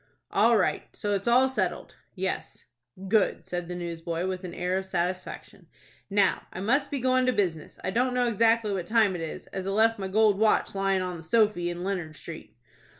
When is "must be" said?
6.59-6.97